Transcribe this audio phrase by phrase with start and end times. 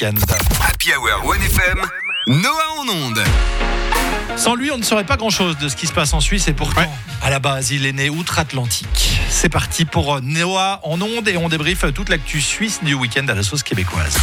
[0.00, 0.16] week-end.
[0.60, 1.80] Happy Hour 1FM,
[2.26, 3.22] Noah en onde.
[4.36, 6.52] Sans lui, on ne saurait pas grand-chose de ce qui se passe en Suisse et
[6.52, 6.90] pourtant,
[7.22, 9.20] à la base, il est né outre-Atlantique.
[9.30, 13.34] C'est parti pour Noah en onde et on débriefe toute l'actu suisse du week-end à
[13.34, 14.16] la sauce québécoise.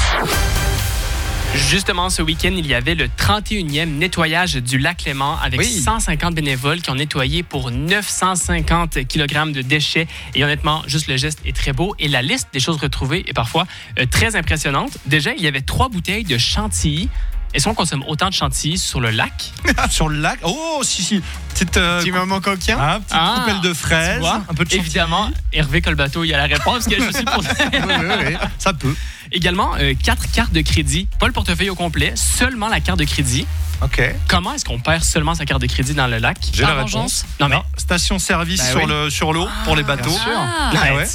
[1.54, 5.67] Justement, ce week-end, il y avait le 31e nettoyage du lac Clément avec Oui.
[5.67, 10.08] 150 bénévoles qui ont nettoyé pour 950 kg de déchets.
[10.34, 11.94] Et honnêtement, juste le geste est très beau.
[11.99, 13.66] Et la liste des choses retrouvées est parfois
[13.99, 14.98] euh, très impressionnante.
[15.06, 17.09] Déjà, il y avait trois bouteilles de chantilly.
[17.54, 19.52] Est-ce qu'on consomme autant de chantilly sur le lac?
[19.89, 21.22] Sur le lac, oh si si,
[21.53, 22.77] petite, euh, Petit moment coquin.
[22.80, 24.36] hein, petite Ah, coupelle de fraises, vois?
[24.49, 24.80] un peu de chantilly.
[24.80, 27.39] Évidemment, Hervé Colbateau, il y a la réponse que je suis pour
[27.73, 28.36] Oui, oui, oui.
[28.58, 28.95] Ça peut.
[29.31, 31.08] Également, euh, quatre cartes de crédit.
[31.20, 33.48] Pas le portefeuille au complet, seulement la carte de crédit.
[33.81, 34.02] Ok.
[34.27, 36.38] Comment est-ce qu'on perd seulement sa carte de crédit dans le lac?
[36.53, 37.26] J'ai la réponse.
[37.39, 38.86] Non, mais Station-service Bah sur oui.
[38.88, 40.12] le sur l'eau pour les bateaux.
[40.12, 40.31] sûr.
[40.36, 41.05] Ah, Ah ouais.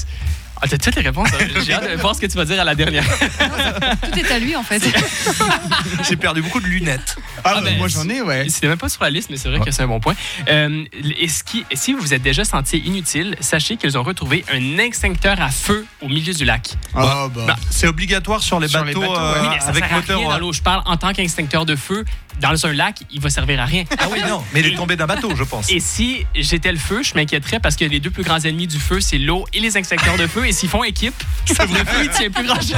[0.63, 1.29] Ah, t'as toutes les réponses.
[1.35, 1.45] hein.
[1.67, 3.05] J'ai hâte de voir ce que tu vas dire à la dernière.
[3.09, 4.83] tout est à lui en fait.
[6.09, 7.17] J'ai perdu beaucoup de lunettes.
[7.45, 8.47] Ah, Ah, ben, moi j'en ai, ouais.
[8.49, 10.15] C'était même pas sur la liste, mais c'est vrai que c'est un bon point.
[10.49, 10.85] Euh,
[11.19, 14.79] et ce qui- si vous vous êtes déjà senti inutile, sachez qu'ils ont retrouvé un
[14.79, 16.75] extincteur à feu au milieu du lac.
[16.95, 17.45] Ah, bah.
[17.49, 19.43] Bah, c'est obligatoire sur les Sur les bateaux, bateaux, euh.
[19.43, 20.19] Oui, mais ça avec sert à moteur.
[20.19, 20.53] rien dans euh, l'eau.
[20.53, 22.05] Je parle en tant qu'extincteur de feu.
[22.39, 23.85] Dans un lac, il va servir à rien.
[23.99, 25.71] Ah oui, non, mais il est tombé d'un bateau, je pense.
[25.71, 28.79] Et si j'étais le feu, je m'inquiéterais parce que les deux plus grands ennemis du
[28.79, 30.46] feu, c'est l'eau et les extincteurs de feu.
[30.47, 31.15] Et s'ils font équipe,
[31.49, 32.77] le feu, il tient plus grand chose.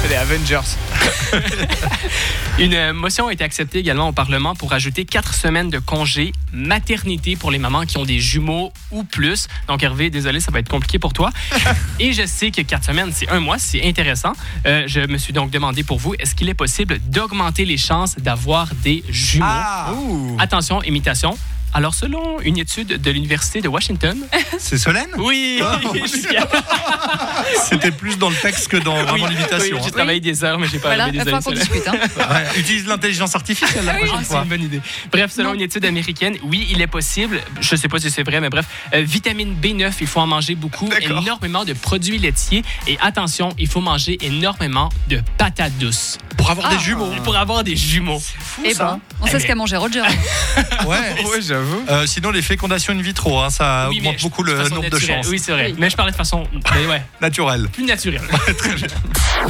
[0.00, 0.60] C'est les Avengers.
[2.58, 6.32] Une euh, motion a été acceptée également au Parlement pour ajouter quatre semaines de congé
[6.54, 9.48] maternité pour les mamans qui ont des jumeaux ou plus.
[9.68, 11.30] Donc, Hervé, désolé, ça va être compliqué pour toi.
[12.00, 14.32] Et je sais que quatre semaines, c'est un mois, c'est intéressant.
[14.66, 18.16] Euh, je me suis donc demandé pour vous, est-ce qu'il est possible d'augmenter les chances
[18.16, 19.44] d'avoir des jumeaux?
[19.46, 19.92] Ah.
[20.38, 21.36] Attention, imitation.
[21.72, 24.18] Alors, selon une étude de l'Université de Washington,
[24.58, 25.62] c'est Solène oui,
[26.08, 26.46] fier.
[27.68, 29.76] C'était plus dans le texte que dans vraiment Oui, l'imitation.
[29.76, 29.92] oui, j'ai hein.
[29.92, 31.18] travaillé des heures, mais j'ai pas Voilà, des
[31.54, 31.86] discute.
[31.88, 31.92] hein.
[32.30, 34.42] Ouais, utilise l'intelligence artificielle la prochaine Ah, c'est fois.
[34.42, 34.80] une bonne idée.
[35.12, 35.54] Bref, selon Non.
[35.54, 38.66] une étude américaine, oui, il est possible, je sais pas si c'est vrai, mais bref,
[38.94, 43.68] euh, vitamine B9, il faut en manger beaucoup, énormément de produits laitiers et attention, il
[43.68, 46.18] faut manger énormément de patates douces
[46.54, 46.76] Pour avoir Ah.
[46.76, 47.10] des jumeaux.
[47.24, 48.20] pour avoir des jumeaux.
[48.64, 50.02] Et ben, on Eh sait ce mais- qu'a mangé Roger.
[50.86, 50.96] Ouais.
[51.30, 51.82] Ouais, j'avoue.
[51.88, 54.74] Euh, sinon, les fécondations in vitro, hein, ça Oui, mais augmente beaucoup de le façon
[54.76, 55.16] nombre de naturelle.
[55.22, 55.28] chances.
[55.30, 55.66] Oui, c'est vrai.
[55.68, 55.76] Oui.
[55.78, 56.44] Mais je parlais de façon
[56.74, 57.68] mais ouais, Naturelles.
[57.72, 58.22] plus naturelle.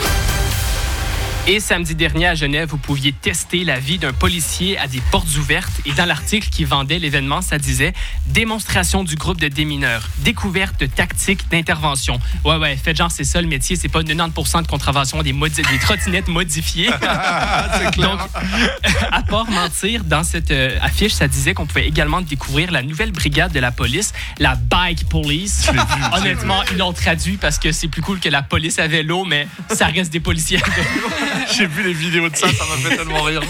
[1.46, 5.34] Et samedi dernier à Genève, vous pouviez tester la vie d'un policier à des portes
[5.36, 5.72] ouvertes.
[5.84, 7.92] Et dans l'article qui vendait l'événement, ça disait
[8.26, 12.20] démonstration du groupe de démineurs, découverte de tactiques d'intervention.
[12.44, 15.62] Ouais, ouais, faites genre, c'est ça le métier, c'est pas 90 de contravention des, modi-
[15.62, 16.90] des trottinettes modifiées.
[17.96, 18.20] Donc,
[19.10, 23.10] à part mentir, dans cette euh, affiche, ça disait qu'on pouvait également découvrir la nouvelle
[23.10, 25.68] brigade de la police, la Bike Police.
[26.12, 29.48] Honnêtement, ils l'ont traduit parce que c'est plus cool que la police à vélo, mais
[29.68, 31.08] ça reste des policiers à vélo.
[31.56, 33.42] J'ai vu les vidéos de ça, ça m'a fait tellement rire.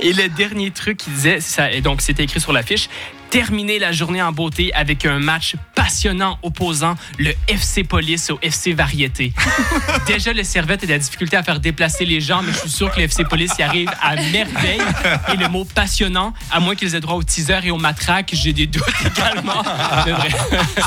[0.00, 2.88] Et le dernier truc qu'il disait, ça, et donc c'était écrit sur l'affiche,
[3.30, 8.72] terminer la journée en beauté avec un match passionnant opposant le FC Police au FC
[8.72, 9.32] Variété.
[10.06, 12.70] Déjà, le Servette a de la difficulté à faire déplacer les gens, mais je suis
[12.70, 14.82] sûr que le FC Police y arrive à merveille.
[15.32, 18.52] Et le mot passionnant, à moins qu'ils aient droit au teaser et au matraque, j'ai
[18.52, 18.82] des doutes
[19.16, 19.62] également.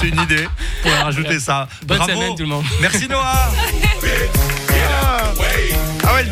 [0.01, 0.47] C'est une idée.
[0.83, 1.69] Va rajouter ça.
[1.85, 2.13] Bonne Bravo.
[2.13, 2.65] semaine, tout le monde.
[2.81, 3.51] Merci Noah.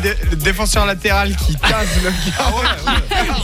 [0.02, 2.52] Ah le, dé- le défenseur latéral qui casse le gars.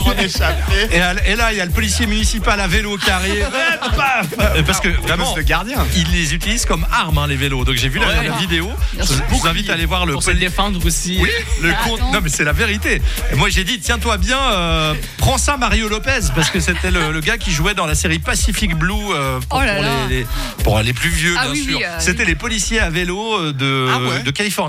[0.05, 0.87] En échappé.
[0.91, 3.47] Et, à- et là, il y a le policier municipal à vélo qui arrive.
[3.95, 5.77] Paf Euh, Parce que vraiment, le gardien.
[5.95, 7.63] ils les utilisent comme armes, hein, les vélos.
[7.65, 8.27] Donc j'ai vu la, Ouais.
[8.27, 8.69] la vidéo.
[8.97, 11.19] Je vous invite à aller voir le Pour se défendre aussi.
[11.21, 11.29] Oui,
[11.61, 12.01] le Ah, compte.
[12.11, 13.01] Non, mais c'est la vérité.
[13.31, 17.11] Et moi, j'ai dit, tiens-toi bien, euh, prends ça, Mario Lopez, parce que c'était le,
[17.11, 19.89] le gars qui jouait dans la série Pacific Blue euh, pour, Oh là pour là.
[20.09, 20.27] Les, les-
[20.63, 21.77] pour les plus vieux, Ah bien oui, sûr.
[21.77, 22.29] oui, euh, c'était oui.
[22.29, 24.59] les policiers à vélo de, Ah ouais de Californie.